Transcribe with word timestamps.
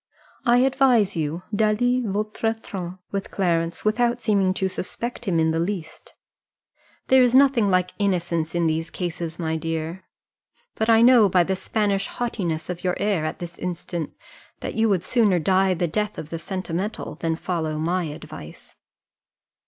I 0.47 0.57
advise 0.57 1.15
you 1.15 1.43
d'aller 1.55 2.01
votre 2.11 2.55
train 2.59 2.97
with 3.11 3.29
Clarence, 3.29 3.85
without 3.85 4.19
seeming 4.19 4.51
to 4.55 4.67
suspect 4.67 5.25
him 5.25 5.37
in 5.39 5.51
the 5.51 5.59
least; 5.59 6.15
there 7.09 7.21
is 7.21 7.35
nothing 7.35 7.69
like 7.69 7.93
innocence 7.99 8.55
in 8.55 8.65
these 8.65 8.89
cases, 8.89 9.37
my 9.37 9.57
dear: 9.57 10.03
but 10.73 10.89
I 10.89 11.03
know 11.03 11.29
by 11.29 11.43
the 11.43 11.55
Spanish 11.55 12.07
haughtiness 12.07 12.67
of 12.67 12.83
your 12.83 12.95
air 12.97 13.25
at 13.25 13.37
this 13.37 13.59
instant, 13.59 14.15
that 14.61 14.73
you 14.73 14.89
would 14.89 15.03
sooner 15.03 15.37
die 15.37 15.75
the 15.75 15.87
death 15.87 16.17
of 16.17 16.31
the 16.31 16.39
sentimental 16.39 17.13
than 17.19 17.35
follow 17.35 17.77
my 17.77 18.05
advice." 18.05 18.75